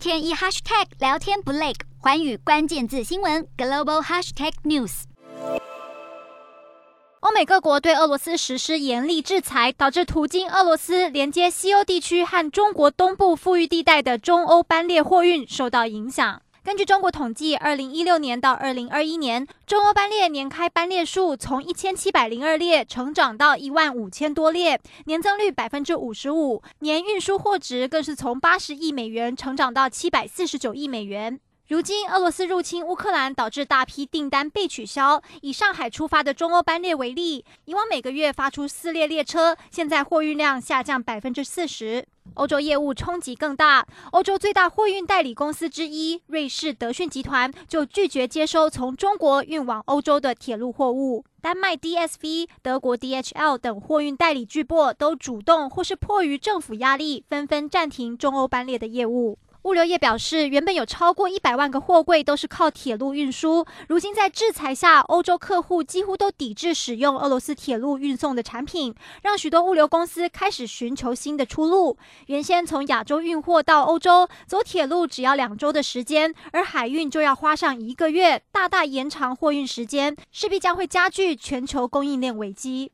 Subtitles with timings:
[0.00, 5.02] 天一 hashtag 聊天不累，环宇关键字新闻 global hashtag news。
[7.20, 16.40] 欧美各国对俄罗斯实施严厉制裁，导致途经俄罗斯连接西欧地区和中国东部富裕地带的中欧班列货运受到影响。
[16.62, 31.40] 根据中国统计，二零一六年到二零二一年，中欧班列年开班列数从一千七百零二列成长到一万五千多列，年增率百分之五十五，年运输货值更是从八十亿美元成长到七百四十九亿美元。
[31.70, 35.22] 如今，俄罗斯入侵乌克兰，导致大批订单被取消。
[35.40, 42.04] 以上海出发的中欧班列为例，以往每个月发出四列列车，现在货运量下降百分之四十。
[42.34, 51.24] 欧洲业务冲击更大，欧洲最大货运代理公司之一瑞士德讯集团就拒绝接收从中国运往欧洲的铁路货物。
[51.40, 59.38] 丹麦 DSV、德国 DHL 等货运代理巨擘都主动或是迫于政府压力，纷纷暂停中欧班列的业务。
[59.64, 71.98] 物流业表示，原本有超过一百万个货柜都是靠铁路运输，如今在制裁下，欧洲客户几乎都抵制使用俄罗斯铁路运送的产品，让许多物流公司开始寻求新的出路。
[72.28, 82.88] 原先从亚洲运货到欧洲，走铁路只要两周的时间，而海运就要花上一个月，大大延长货运时间，势必将会加剧全球供应链危机。